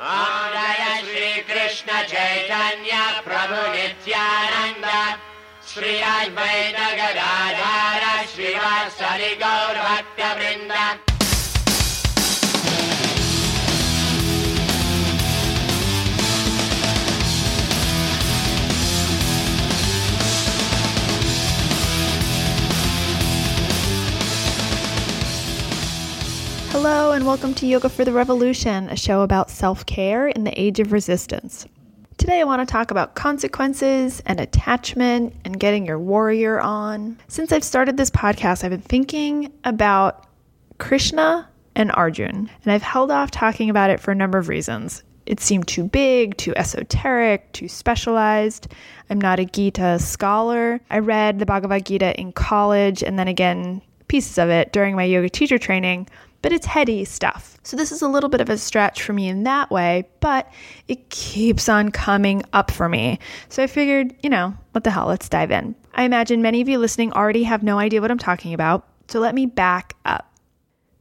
[0.00, 4.86] Jai Shrikrishna Chaitanya Prabhu Nityanand.
[5.70, 10.72] Shri Advaita Gadadhar श्रीवासरि गौरभक्तवृन्द
[26.80, 30.58] Hello, and welcome to Yoga for the Revolution, a show about self care in the
[30.58, 31.66] age of resistance.
[32.18, 37.18] Today, I want to talk about consequences and attachment and getting your warrior on.
[37.26, 40.28] Since I've started this podcast, I've been thinking about
[40.78, 45.02] Krishna and Arjun, and I've held off talking about it for a number of reasons.
[45.26, 48.68] It seemed too big, too esoteric, too specialized.
[49.10, 50.80] I'm not a Gita scholar.
[50.90, 55.04] I read the Bhagavad Gita in college and then again pieces of it during my
[55.04, 56.08] yoga teacher training,
[56.42, 57.58] but it's heady stuff.
[57.62, 60.50] So this is a little bit of a stretch for me in that way, but
[60.86, 63.18] it keeps on coming up for me.
[63.48, 65.74] So I figured, you know, what the hell, let's dive in.
[65.94, 69.20] I imagine many of you listening already have no idea what I'm talking about, so
[69.20, 70.32] let me back up.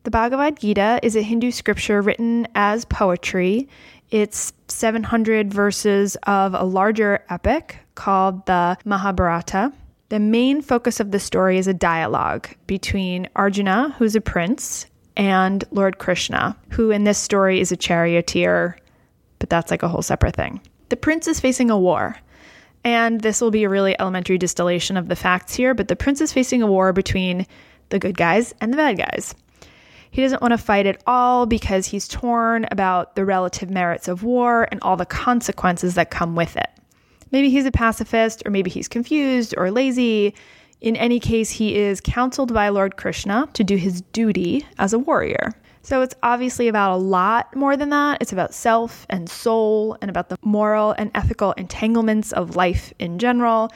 [0.03, 3.67] The Bhagavad Gita is a Hindu scripture written as poetry.
[4.09, 9.73] It's 700 verses of a larger epic called the Mahabharata.
[10.09, 14.85] The main focus of the story is a dialogue between Arjuna, who's a prince,
[15.17, 18.77] and Lord Krishna, who in this story is a charioteer,
[19.39, 20.61] but that's like a whole separate thing.
[20.89, 22.15] The prince is facing a war.
[22.83, 26.21] And this will be a really elementary distillation of the facts here, but the prince
[26.21, 27.45] is facing a war between
[27.89, 29.35] the good guys and the bad guys.
[30.11, 34.23] He doesn't want to fight at all because he's torn about the relative merits of
[34.23, 36.69] war and all the consequences that come with it.
[37.31, 40.33] Maybe he's a pacifist, or maybe he's confused or lazy.
[40.79, 44.99] In any case, he is counseled by Lord Krishna to do his duty as a
[44.99, 45.53] warrior.
[45.81, 48.21] So it's obviously about a lot more than that.
[48.21, 53.17] It's about self and soul and about the moral and ethical entanglements of life in
[53.19, 53.71] general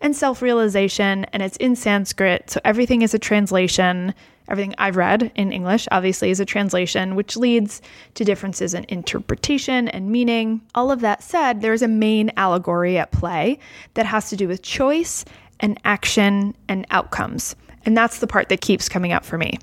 [0.00, 1.24] and self realization.
[1.32, 2.50] And it's in Sanskrit.
[2.50, 4.14] So everything is a translation.
[4.48, 7.82] Everything I've read in English, obviously, is a translation, which leads
[8.14, 10.62] to differences in interpretation and meaning.
[10.74, 13.58] All of that said, there is a main allegory at play
[13.94, 15.24] that has to do with choice
[15.60, 17.56] and action and outcomes.
[17.84, 19.58] And that's the part that keeps coming up for me.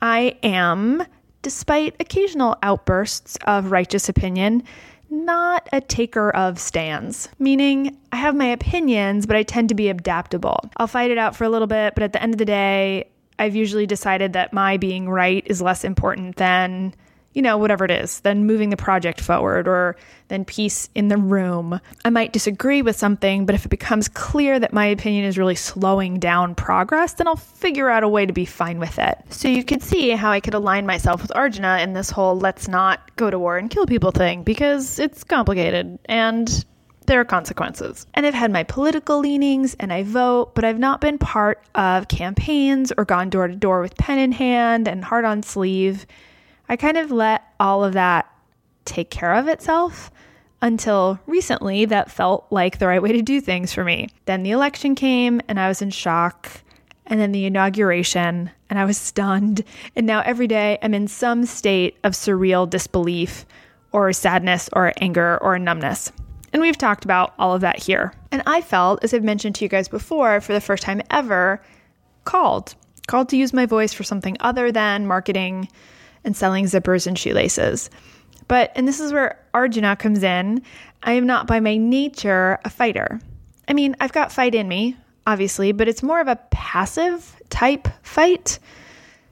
[0.00, 1.02] I am,
[1.42, 4.62] despite occasional outbursts of righteous opinion,
[5.08, 9.88] not a taker of stands, meaning I have my opinions, but I tend to be
[9.88, 10.58] adaptable.
[10.76, 13.08] I'll fight it out for a little bit, but at the end of the day,
[13.38, 16.94] I've usually decided that my being right is less important than
[17.36, 19.94] you know, whatever it is, then moving the project forward or
[20.28, 21.78] then peace in the room.
[22.02, 25.54] I might disagree with something, but if it becomes clear that my opinion is really
[25.54, 29.18] slowing down progress, then I'll figure out a way to be fine with it.
[29.28, 32.68] So you could see how I could align myself with Arjuna in this whole let's
[32.68, 36.64] not go to war and kill people thing because it's complicated and
[37.04, 38.06] there are consequences.
[38.14, 42.08] And I've had my political leanings and I vote, but I've not been part of
[42.08, 46.06] campaigns or gone door to door with pen in hand and heart on sleeve.
[46.68, 48.30] I kind of let all of that
[48.84, 50.10] take care of itself
[50.62, 54.08] until recently that felt like the right way to do things for me.
[54.24, 56.50] Then the election came and I was in shock.
[57.08, 59.62] And then the inauguration, and I was stunned.
[59.94, 63.46] And now every day I'm in some state of surreal disbelief
[63.92, 66.10] or sadness or anger or numbness.
[66.52, 68.12] And we've talked about all of that here.
[68.32, 71.62] And I felt, as I've mentioned to you guys before, for the first time ever,
[72.24, 72.74] called.
[73.06, 75.68] Called to use my voice for something other than marketing
[76.26, 77.88] and selling zippers and shoelaces.
[78.48, 80.62] But, and this is where Arjuna comes in,
[81.02, 83.20] I am not by my nature a fighter.
[83.68, 87.88] I mean, I've got fight in me, obviously, but it's more of a passive type
[88.02, 88.58] fight.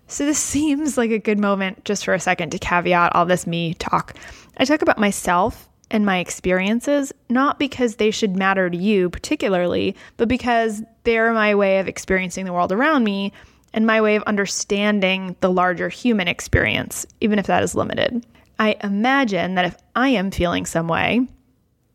[0.06, 3.46] So, this seems like a good moment just for a second to caveat all this
[3.46, 4.14] me talk.
[4.56, 9.94] I talk about myself and my experiences, not because they should matter to you particularly,
[10.16, 13.32] but because they're my way of experiencing the world around me
[13.74, 18.24] and my way of understanding the larger human experience, even if that is limited.
[18.58, 21.26] I imagine that if I am feeling some way,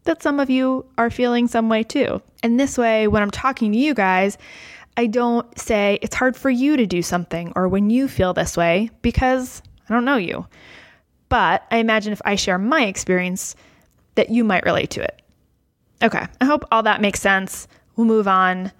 [0.03, 2.21] that some of you are feeling some way too.
[2.43, 4.37] And this way, when I'm talking to you guys,
[4.97, 8.57] I don't say it's hard for you to do something or when you feel this
[8.57, 10.45] way because I don't know you.
[11.29, 13.55] But I imagine if I share my experience,
[14.15, 15.21] that you might relate to it.
[16.03, 17.69] Okay, I hope all that makes sense.
[17.95, 18.73] We'll move on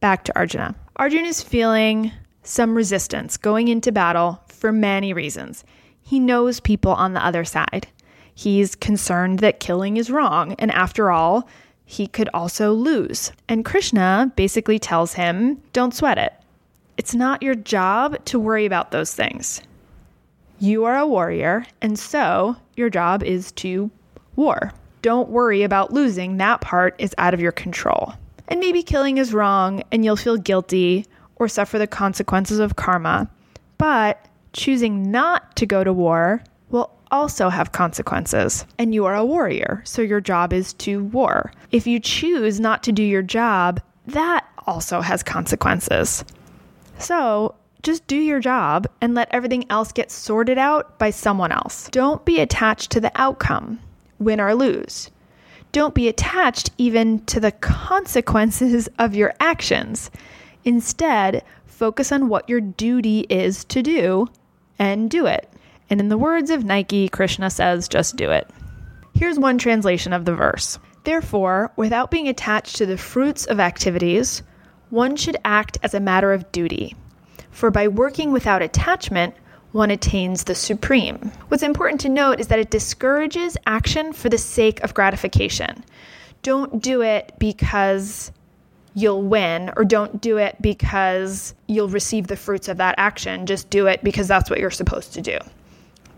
[0.00, 0.74] back to Arjuna.
[0.96, 2.12] Arjuna is feeling
[2.42, 5.64] some resistance going into battle for many reasons.
[6.02, 7.86] He knows people on the other side.
[8.34, 11.46] He's concerned that killing is wrong, and after all,
[11.84, 13.32] he could also lose.
[13.48, 16.32] And Krishna basically tells him, Don't sweat it.
[16.96, 19.60] It's not your job to worry about those things.
[20.58, 23.90] You are a warrior, and so your job is to
[24.36, 24.72] war.
[25.02, 26.36] Don't worry about losing.
[26.36, 28.14] That part is out of your control.
[28.50, 31.06] And maybe killing is wrong and you'll feel guilty
[31.36, 33.30] or suffer the consequences of karma.
[33.78, 38.66] But choosing not to go to war will also have consequences.
[38.78, 41.52] And you are a warrior, so your job is to war.
[41.70, 46.24] If you choose not to do your job, that also has consequences.
[46.98, 51.88] So just do your job and let everything else get sorted out by someone else.
[51.90, 53.78] Don't be attached to the outcome,
[54.18, 55.10] win or lose.
[55.72, 60.10] Don't be attached even to the consequences of your actions.
[60.64, 64.28] Instead, focus on what your duty is to do
[64.78, 65.48] and do it.
[65.88, 68.48] And in the words of Nike, Krishna says, just do it.
[69.14, 74.42] Here's one translation of the verse Therefore, without being attached to the fruits of activities,
[74.90, 76.94] one should act as a matter of duty.
[77.50, 79.34] For by working without attachment,
[79.72, 81.32] one attains the supreme.
[81.48, 85.84] What's important to note is that it discourages action for the sake of gratification.
[86.42, 88.32] Don't do it because
[88.94, 93.46] you'll win, or don't do it because you'll receive the fruits of that action.
[93.46, 95.38] Just do it because that's what you're supposed to do.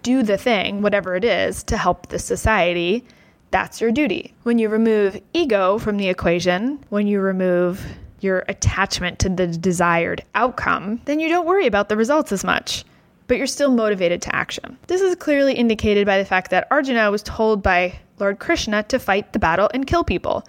[0.02, 3.04] Do the thing, whatever it is, to help the society.
[3.50, 4.32] That's your duty.
[4.44, 7.84] When you remove ego from the equation, when you remove
[8.20, 12.84] your attachment to the desired outcome, then you don't worry about the results as much
[13.32, 14.76] but you're still motivated to action.
[14.88, 18.98] This is clearly indicated by the fact that Arjuna was told by Lord Krishna to
[18.98, 20.46] fight the battle and kill people,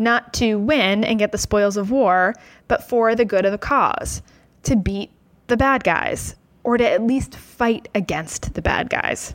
[0.00, 2.34] not to win and get the spoils of war,
[2.66, 4.20] but for the good of the cause,
[4.64, 5.12] to beat
[5.46, 6.34] the bad guys,
[6.64, 9.32] or to at least fight against the bad guys.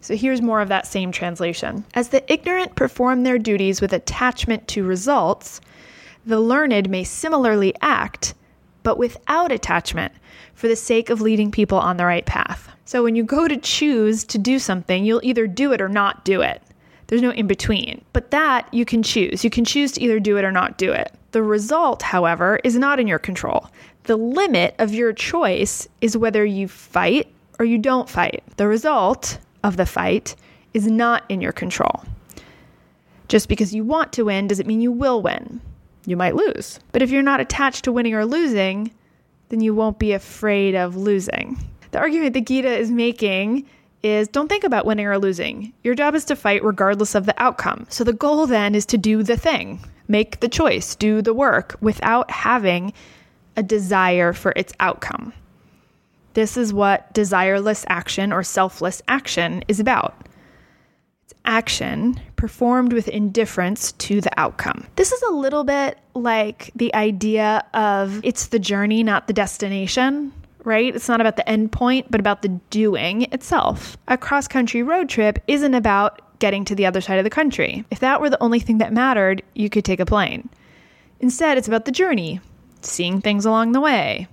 [0.00, 1.84] So here's more of that same translation.
[1.92, 5.60] As the ignorant perform their duties with attachment to results,
[6.24, 8.32] the learned may similarly act,
[8.90, 10.12] but without attachment,
[10.52, 12.68] for the sake of leading people on the right path.
[12.86, 16.24] So when you go to choose to do something, you'll either do it or not
[16.24, 16.60] do it.
[17.06, 18.04] There's no in between.
[18.12, 19.44] But that you can choose.
[19.44, 21.14] You can choose to either do it or not do it.
[21.30, 23.68] The result, however, is not in your control.
[24.04, 27.28] The limit of your choice is whether you fight
[27.60, 28.42] or you don't fight.
[28.56, 30.34] The result of the fight
[30.74, 32.02] is not in your control.
[33.28, 35.60] Just because you want to win doesn't mean you will win.
[36.10, 36.80] You might lose.
[36.90, 38.90] But if you're not attached to winning or losing,
[39.48, 41.56] then you won't be afraid of losing.
[41.92, 43.64] The argument that Gita is making
[44.02, 45.72] is don't think about winning or losing.
[45.84, 47.86] Your job is to fight regardless of the outcome.
[47.90, 49.78] So the goal then is to do the thing,
[50.08, 52.92] make the choice, do the work without having
[53.56, 55.32] a desire for its outcome.
[56.34, 60.26] This is what desireless action or selfless action is about
[61.44, 64.86] action performed with indifference to the outcome.
[64.96, 70.32] This is a little bit like the idea of it's the journey, not the destination.
[70.62, 70.94] Right?
[70.94, 73.96] It's not about the end point, but about the doing itself.
[74.08, 77.84] A cross country road trip isn't about getting to the other side of the country.
[77.90, 80.50] If that were the only thing that mattered, you could take a plane.
[81.20, 82.40] Instead, it's about the journey,
[82.82, 84.26] seeing things along the way,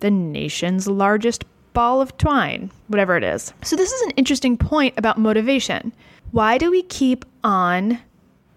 [0.00, 1.44] the nation's largest
[1.74, 3.52] ball of twine, whatever it is.
[3.62, 5.92] So, this is an interesting point about motivation.
[6.34, 8.00] Why do we keep on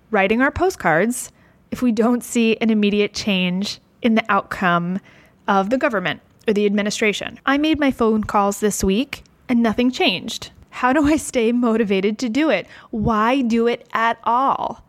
[0.10, 1.32] writing our postcards
[1.70, 5.00] if we don't see an immediate change in the outcome
[5.48, 7.40] of the government or the administration?
[7.46, 10.50] I made my phone calls this week and nothing changed.
[10.72, 12.66] How do I stay motivated to do it?
[12.90, 14.84] Why do it at all?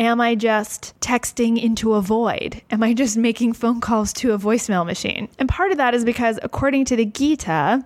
[0.00, 2.62] Am I just texting into a void?
[2.68, 5.28] Am I just making phone calls to a voicemail machine?
[5.38, 7.84] And part of that is because, according to the Gita,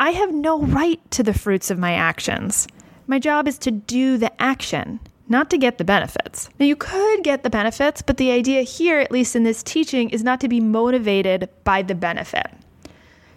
[0.00, 2.66] I have no right to the fruits of my actions.
[3.10, 6.48] My job is to do the action, not to get the benefits.
[6.60, 10.10] Now, you could get the benefits, but the idea here, at least in this teaching,
[10.10, 12.46] is not to be motivated by the benefit.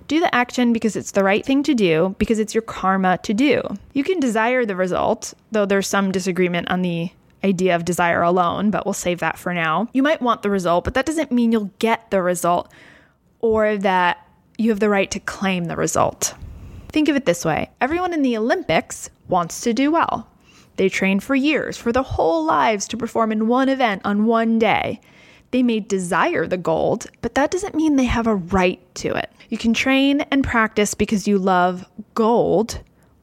[0.08, 3.34] Do the action because it's the right thing to do, because it's your karma to
[3.34, 3.64] do.
[3.94, 7.10] You can desire the result, though there's some disagreement on the
[7.44, 9.90] idea of desire alone, but we'll save that for now.
[9.92, 12.72] You might want the result, but that doesn't mean you'll get the result
[13.40, 14.24] or that
[14.60, 16.36] you have the right to claim the result.
[16.94, 20.30] Think of it this way everyone in the Olympics wants to do well.
[20.78, 24.60] They train for years, for their whole lives, to perform in one event on one
[24.60, 25.02] day.
[25.50, 29.32] They may desire the gold, but that doesn't mean they have a right to it.
[29.50, 31.84] You can train and practice because you love
[32.14, 32.80] gold,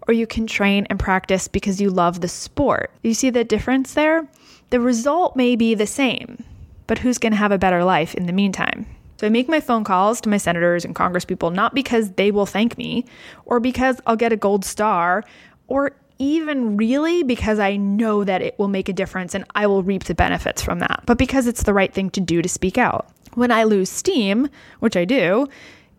[0.08, 2.92] or you can train and practice because you love the sport.
[3.04, 4.28] You see the difference there?
[4.70, 6.42] The result may be the same,
[6.88, 8.86] but who's going to have a better life in the meantime?
[9.20, 12.46] So I make my phone calls to my senators and congresspeople not because they will
[12.46, 13.04] thank me
[13.44, 15.24] or because I'll get a gold star
[15.68, 19.82] or even really because I know that it will make a difference and I will
[19.82, 22.78] reap the benefits from that, but because it's the right thing to do to speak
[22.78, 23.10] out.
[23.34, 24.48] When I lose steam,
[24.78, 25.48] which I do,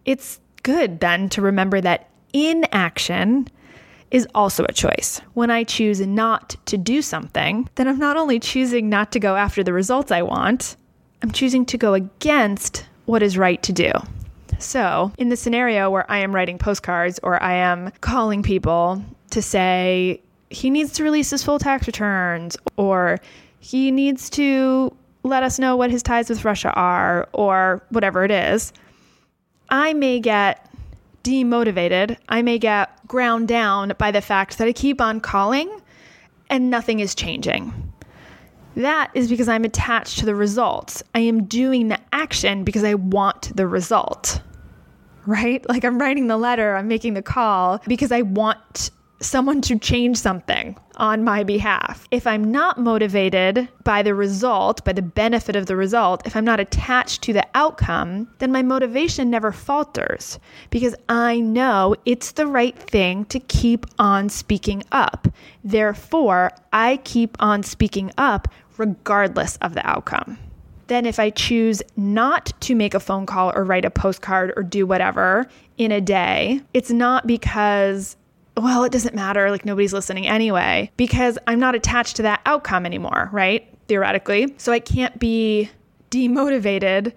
[0.06, 3.50] it's good then to remember that inaction
[4.10, 5.22] is also a choice.
[5.36, 9.36] When I choose not to do something, then I'm not only choosing not to go
[9.36, 10.76] after the results I want,
[11.22, 13.92] I'm choosing to go against what is right to do.
[14.58, 19.42] So, in the scenario where I am writing postcards or I am calling people to
[19.42, 23.20] say he needs to release his full tax returns or
[23.60, 28.32] he needs to let us know what his ties with Russia are or whatever it
[28.32, 28.72] is,
[29.70, 30.70] I may get
[31.26, 32.18] demotivated.
[32.30, 35.70] I may get ground down by the fact that I keep on calling
[36.50, 37.91] and nothing is changing.
[38.82, 41.04] That is because I'm attached to the results.
[41.14, 44.42] I am doing the action because I want the result,
[45.26, 45.68] right?
[45.70, 48.90] Like I'm writing the letter, I'm making the call because I want
[49.22, 52.08] someone to change something on my behalf.
[52.12, 56.46] If I'm not motivated by the result, by the benefit of the result, if I'm
[56.46, 62.48] not attached to the outcome, then my motivation never falters because I know it's the
[62.48, 65.28] right thing to keep on speaking up.
[65.64, 68.48] Therefore, I keep on speaking up
[68.78, 70.38] regardless of the outcome.
[70.88, 74.64] Then, if I choose not to make a phone call or write a postcard or
[74.64, 75.48] do whatever
[75.78, 78.18] in a day, it's not because
[78.62, 82.86] well, it doesn't matter, like nobody's listening anyway, because I'm not attached to that outcome
[82.86, 83.68] anymore, right?
[83.88, 84.54] Theoretically.
[84.58, 85.70] So I can't be
[86.10, 87.14] demotivated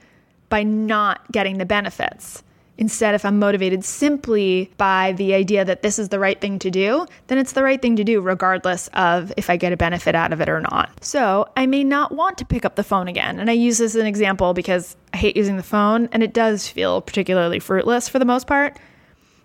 [0.49, 2.43] by not getting the benefits.
[2.77, 6.71] Instead, if I'm motivated simply by the idea that this is the right thing to
[6.71, 10.17] do, then it's the right thing to do regardless of if I get a benefit
[10.17, 10.91] out of it or not.
[11.05, 13.39] So I may not want to pick up the phone again.
[13.39, 16.35] And I use this as an example because I hate using the phone and it
[16.35, 18.77] does feel particularly fruitless for the most part.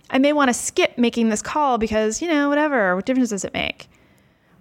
[0.09, 3.45] I may want to skip making this call because, you know, whatever, what difference does
[3.45, 3.87] it make?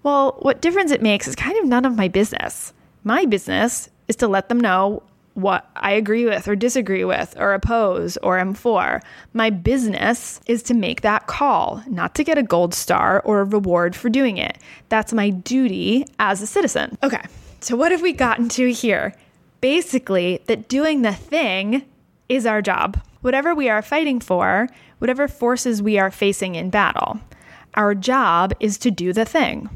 [0.03, 2.73] Well, what difference it makes is kind of none of my business.
[3.05, 5.03] My business is to let them know
[5.35, 9.01] what I agree with or disagree with or oppose or am for.
[9.33, 13.45] My business is to make that call, not to get a gold star or a
[13.45, 14.59] reward for doing it.
[14.89, 16.99] That's my duty as a citizen.
[17.05, 17.23] Okay,
[17.61, 19.15] so what have we gotten to here?
[19.61, 21.85] Basically, that doing the thing
[22.29, 23.01] is our job.
[23.21, 27.21] Whatever we are fighting for, whatever forces we are facing in battle.
[27.75, 29.71] Our job is to do the thing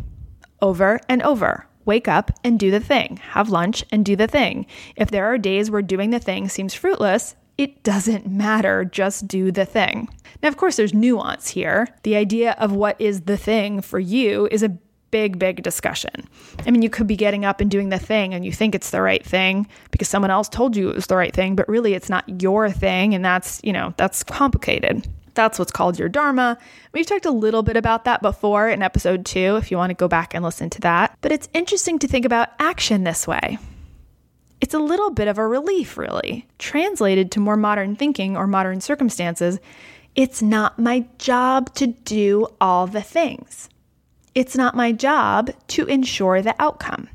[0.60, 1.66] over and over.
[1.84, 3.16] Wake up and do the thing.
[3.30, 4.66] Have lunch and do the thing.
[4.94, 8.84] If there are days where doing the thing seems fruitless, it doesn't matter.
[8.84, 10.08] Just do the thing.
[10.42, 11.88] Now, of course, there's nuance here.
[12.04, 14.78] The idea of what is the thing for you is a
[15.12, 16.28] big, big discussion.
[16.66, 18.90] I mean, you could be getting up and doing the thing and you think it's
[18.90, 21.94] the right thing because someone else told you it was the right thing, but really
[21.94, 23.14] it's not your thing.
[23.14, 25.06] And that's, you know, that's complicated.
[25.34, 26.58] That's what's called your Dharma.
[26.92, 29.94] We've talked a little bit about that before in episode two, if you want to
[29.94, 31.16] go back and listen to that.
[31.20, 33.58] But it's interesting to think about action this way.
[34.60, 36.46] It's a little bit of a relief, really.
[36.58, 39.58] Translated to more modern thinking or modern circumstances,
[40.14, 43.68] it's not my job to do all the things.
[44.34, 47.08] It's not my job to ensure the outcome.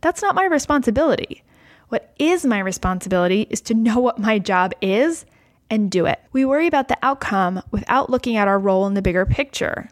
[0.00, 1.42] That's not my responsibility.
[1.88, 5.26] What is my responsibility is to know what my job is
[5.68, 6.20] and do it.
[6.32, 9.88] We worry about the outcome without looking at our role in the bigger picture.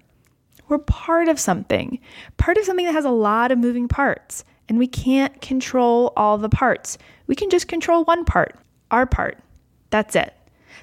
[0.68, 1.98] We're part of something,
[2.36, 6.38] part of something that has a lot of moving parts, and we can't control all
[6.38, 6.98] the parts.
[7.26, 8.56] We can just control one part,
[8.90, 9.38] our part.
[9.90, 10.34] That's it.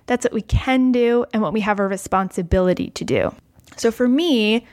[0.08, 3.36] That's what we can do and what we have a responsibility to do.
[3.78, 4.66] So for me,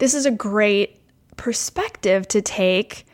[0.00, 0.98] this is a great
[1.36, 3.06] perspective to take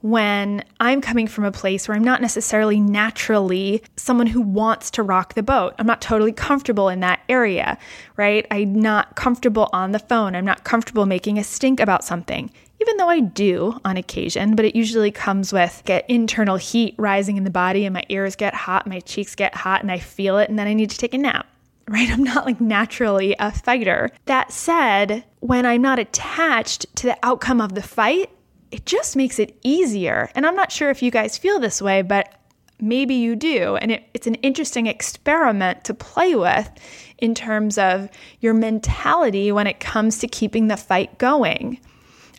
[0.00, 5.02] when I'm coming from a place where I'm not necessarily naturally someone who wants to
[5.02, 5.74] rock the boat.
[5.78, 7.76] I'm not totally comfortable in that area,
[8.16, 8.46] right?
[8.50, 10.34] I'm not comfortable on the phone.
[10.34, 14.64] I'm not comfortable making a stink about something, even though I do on occasion, but
[14.64, 18.54] it usually comes with get internal heat rising in the body and my ears get
[18.54, 21.12] hot, my cheeks get hot and I feel it and then I need to take
[21.12, 21.46] a nap.
[21.90, 22.08] Right?
[22.08, 24.10] I'm not like naturally a fighter.
[24.26, 28.30] That said, when I'm not attached to the outcome of the fight,
[28.70, 30.30] it just makes it easier.
[30.36, 32.32] And I'm not sure if you guys feel this way, but
[32.80, 33.74] maybe you do.
[33.74, 36.70] And it, it's an interesting experiment to play with
[37.18, 41.80] in terms of your mentality when it comes to keeping the fight going.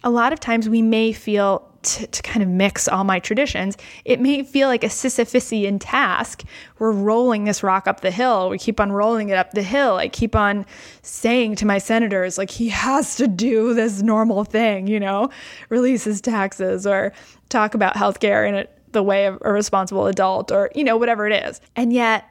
[0.01, 3.77] A lot of times we may feel to, to, kind of mix all my traditions,
[4.05, 6.43] it may feel like a Sisyphusian task.
[6.79, 8.49] We're rolling this rock up the hill.
[8.49, 9.95] We keep on rolling it up the hill.
[9.95, 10.65] I keep on
[11.01, 15.29] saying to my senators, like, he has to do this normal thing, you know,
[15.69, 17.13] release his taxes or
[17.49, 21.45] talk about healthcare in the way of a responsible adult or, you know, whatever it
[21.45, 21.61] is.
[21.75, 22.25] And yet,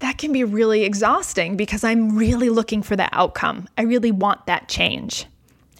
[0.00, 3.68] that can be really exhausting because I'm really looking for the outcome.
[3.78, 5.26] I really want that change.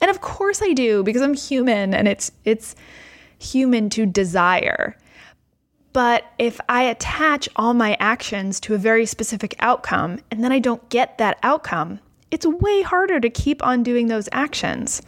[0.01, 2.75] And of course I do because I'm human and it's it's
[3.41, 4.97] human to desire.
[5.93, 10.61] But if I attach all my actions to a very specific outcome and then I
[10.61, 11.99] don't get that outcome,
[12.31, 15.03] it's way harder to keep on doing those actions.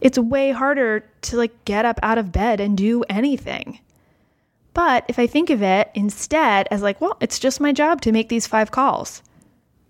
[0.00, 3.80] It's way harder to like get up out of bed and do anything.
[4.74, 8.12] But if I think of it instead as like, well, it's just my job to
[8.12, 9.22] make these five calls,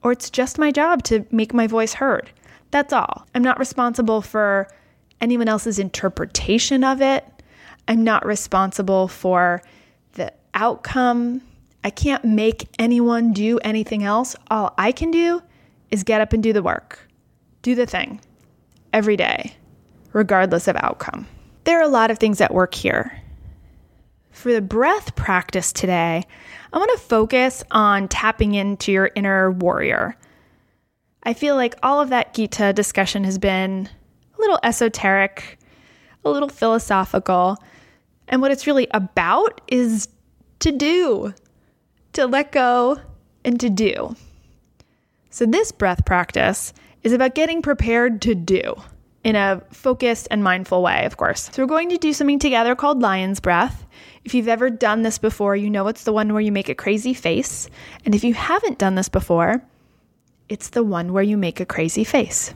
[0.03, 2.31] or it's just my job to make my voice heard.
[2.71, 3.27] That's all.
[3.35, 4.69] I'm not responsible for
[5.21, 7.25] anyone else's interpretation of it.
[7.89, 9.63] I'm not responsible for
[10.13, 11.43] the outcome.
[11.85, 14.37] I can't make anyone do anything else.
[14.51, 15.43] All I can do
[15.91, 17.09] is get up and do the work,
[17.63, 18.21] do the thing
[18.93, 19.55] every day,
[20.13, 21.27] regardless of outcome.
[21.65, 23.21] There are a lot of things at work here.
[24.31, 26.25] For the breath practice today,
[26.73, 30.17] I want to focus on tapping into your inner warrior.
[31.23, 33.89] I feel like all of that Gita discussion has been
[34.37, 35.59] a little esoteric,
[36.25, 37.57] a little philosophical.
[38.29, 40.09] And what it's really about is
[40.61, 41.35] to do,
[42.15, 42.99] to let go,
[43.45, 44.15] and to do.
[45.31, 48.75] So, this breath practice is about getting prepared to do
[49.25, 51.51] in a focused and mindful way, of course.
[51.53, 53.87] So, we're going to do something together called lion's breath.
[54.25, 56.75] If you've ever done this before, you know it's the one where you make a
[56.75, 57.69] crazy face.
[58.05, 59.63] And if you haven't done this before,
[60.49, 62.53] it's the one where you make a crazy face.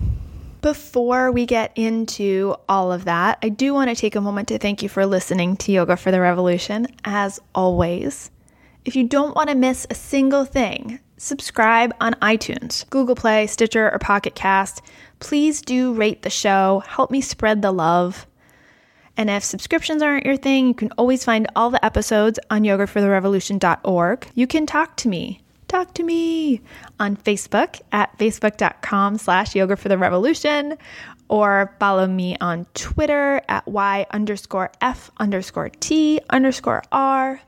[0.63, 4.59] Before we get into all of that, I do want to take a moment to
[4.59, 8.31] thank you for listening to Yoga for the Revolution, as always.
[8.85, 13.91] If you don't want to miss a single thing, subscribe on iTunes, Google Play, Stitcher,
[13.91, 14.83] or Pocket Cast.
[15.19, 18.27] Please do rate the show, help me spread the love.
[19.17, 24.29] And if subscriptions aren't your thing, you can always find all the episodes on yogafortherevolution.org.
[24.35, 25.43] You can talk to me.
[25.69, 26.61] Talk to me
[27.01, 30.79] on Facebook at facebook.com slash yoga for the revolution
[31.29, 37.41] or follow me on Twitter at y underscore f underscore t underscore r.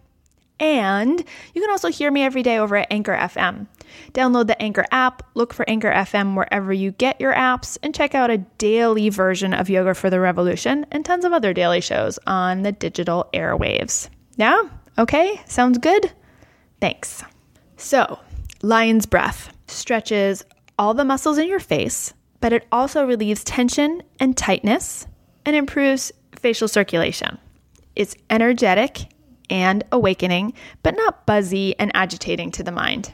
[0.60, 1.22] And
[1.54, 3.68] you can also hear me every day over at Anchor FM.
[4.12, 8.16] Download the Anchor app, look for Anchor FM wherever you get your apps, and check
[8.16, 12.18] out a daily version of Yoga for the Revolution and tons of other daily shows
[12.26, 14.08] on the digital airwaves.
[14.36, 14.60] Yeah?
[14.98, 15.40] Okay?
[15.46, 16.10] Sounds good?
[16.80, 17.22] Thanks.
[17.78, 18.18] So,
[18.60, 20.44] lion's breath stretches
[20.78, 25.06] all the muscles in your face, but it also relieves tension and tightness
[25.46, 27.38] and improves facial circulation.
[27.94, 29.06] It's energetic
[29.48, 33.12] and awakening, but not buzzy and agitating to the mind.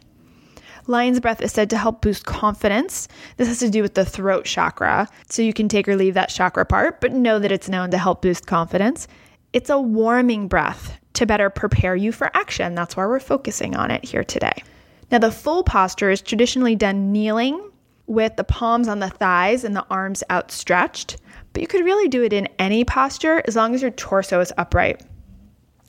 [0.86, 3.06] Lion's breath is said to help boost confidence.
[3.36, 6.30] This has to do with the throat chakra, so you can take or leave that
[6.30, 9.08] chakra part, but know that it's known to help boost confidence.
[9.52, 12.74] It's a warming breath to better prepare you for action.
[12.74, 14.62] That's why we're focusing on it here today.
[15.10, 17.70] Now, the full posture is traditionally done kneeling
[18.06, 21.16] with the palms on the thighs and the arms outstretched,
[21.52, 24.52] but you could really do it in any posture as long as your torso is
[24.58, 25.02] upright.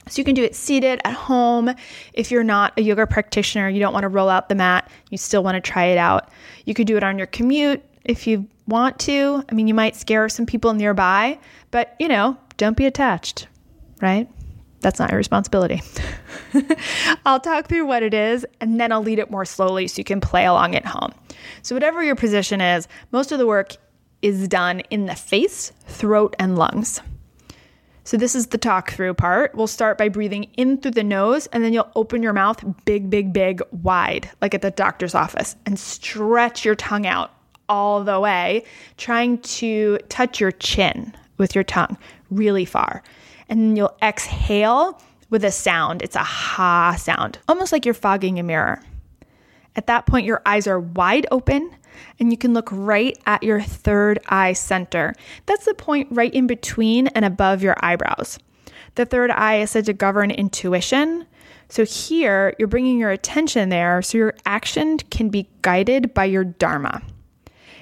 [0.07, 1.73] So you can do it seated at home.
[2.13, 5.17] If you're not a yoga practitioner, you don't want to roll out the mat, you
[5.17, 6.29] still want to try it out.
[6.65, 9.43] You could do it on your commute if you want to.
[9.49, 11.39] I mean, you might scare some people nearby,
[11.71, 13.47] but you know, don't be attached,
[14.01, 14.29] right?
[14.85, 15.81] That's not your responsibility.
[17.25, 20.03] I'll talk through what it is and then I'll lead it more slowly so you
[20.03, 21.11] can play along at home.
[21.63, 23.77] So, whatever your position is, most of the work
[24.21, 27.01] is done in the face, throat, and lungs.
[28.03, 29.55] So, this is the talk through part.
[29.55, 33.09] We'll start by breathing in through the nose, and then you'll open your mouth big,
[33.09, 37.31] big, big, wide, like at the doctor's office, and stretch your tongue out
[37.67, 38.63] all the way,
[38.97, 41.97] trying to touch your chin with your tongue
[42.29, 43.01] really far.
[43.49, 46.01] And then you'll exhale with a sound.
[46.01, 48.81] It's a ha sound, almost like you're fogging a mirror.
[49.75, 51.75] At that point, your eyes are wide open
[52.19, 55.13] and you can look right at your third eye center.
[55.45, 58.39] That's the point right in between and above your eyebrows.
[58.95, 61.25] The third eye is said to govern intuition.
[61.67, 66.43] So here, you're bringing your attention there so your action can be guided by your
[66.43, 67.01] Dharma.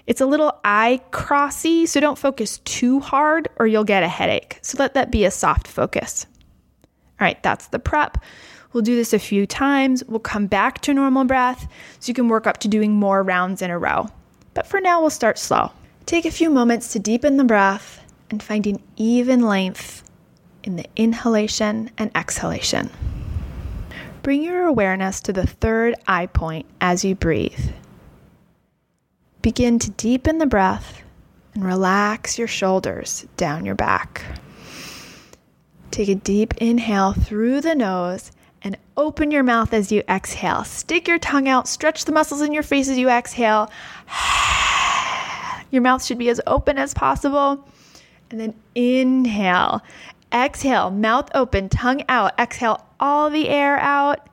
[0.06, 4.60] It's a little eye crossy, so don't focus too hard or you'll get a headache.
[4.62, 6.26] So let that be a soft focus.
[6.84, 8.18] All right, that's the prep.
[8.74, 10.04] We'll do this a few times.
[10.06, 11.68] We'll come back to normal breath
[12.00, 14.08] so you can work up to doing more rounds in a row.
[14.54, 15.72] But for now, we'll start slow.
[16.06, 20.04] Take a few moments to deepen the breath and find an even length
[20.64, 22.90] in the inhalation and exhalation.
[24.22, 27.72] Bring your awareness to the third eye point as you breathe.
[29.44, 31.04] Begin to deepen the breath
[31.54, 34.24] and relax your shoulders down your back.
[35.92, 40.64] Take a deep inhale through the nose and open your mouth as you exhale.
[40.64, 43.70] Stick your tongue out, stretch the muscles in your face as you exhale.
[45.72, 47.68] Your mouth should be as open as possible.
[48.32, 49.82] And then inhale,
[50.32, 52.32] exhale, mouth open, tongue out.
[52.40, 54.30] Exhale all the air out.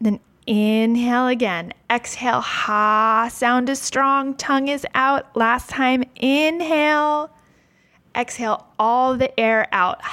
[0.00, 1.72] And then Inhale again.
[1.90, 2.40] Exhale.
[2.40, 3.28] Ha.
[3.30, 4.34] Sound is strong.
[4.34, 5.34] Tongue is out.
[5.36, 6.04] Last time.
[6.16, 7.30] Inhale.
[8.16, 10.00] Exhale all the air out.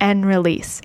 [0.00, 0.82] And release.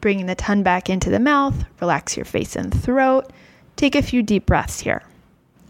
[0.00, 1.64] Bringing the tongue back into the mouth.
[1.80, 3.30] Relax your face and throat.
[3.76, 5.02] Take a few deep breaths here.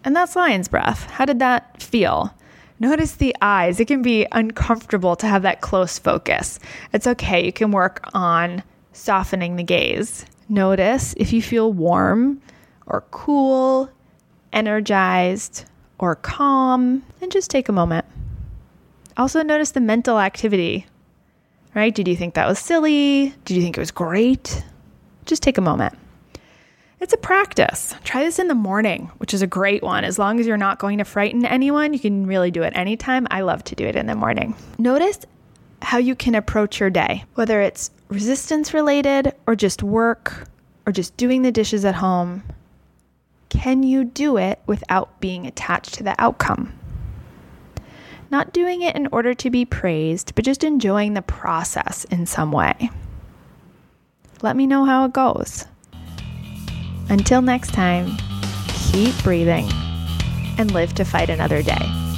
[0.04, 1.10] And that's lion's breath.
[1.10, 2.32] How did that feel?
[2.78, 3.80] Notice the eyes.
[3.80, 6.60] It can be uncomfortable to have that close focus.
[6.92, 7.44] It's okay.
[7.44, 8.62] You can work on
[8.92, 10.26] softening the gaze.
[10.48, 12.40] Notice if you feel warm
[12.86, 13.90] or cool,
[14.52, 15.64] energized
[15.98, 18.04] or calm, and just take a moment.
[19.16, 20.86] Also, notice the mental activity,
[21.74, 21.94] right?
[21.94, 23.34] Did you think that was silly?
[23.44, 24.64] Did you think it was great?
[25.24, 25.96] Just take a moment.
[27.00, 27.94] It's a practice.
[28.04, 30.04] Try this in the morning, which is a great one.
[30.04, 33.26] As long as you're not going to frighten anyone, you can really do it anytime.
[33.30, 34.56] I love to do it in the morning.
[34.78, 35.20] Notice
[35.82, 40.48] how you can approach your day, whether it's resistance related or just work
[40.86, 42.44] or just doing the dishes at home.
[43.48, 46.72] Can you do it without being attached to the outcome?
[48.30, 52.52] Not doing it in order to be praised, but just enjoying the process in some
[52.52, 52.90] way.
[54.42, 55.66] Let me know how it goes.
[57.08, 58.16] Until next time,
[58.68, 59.68] keep breathing
[60.58, 62.13] and live to fight another day.